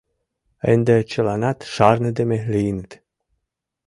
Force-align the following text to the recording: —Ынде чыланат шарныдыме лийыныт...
—Ынде 0.71 0.95
чыланат 1.11 1.59
шарныдыме 1.73 2.39
лийыныт... 2.51 2.91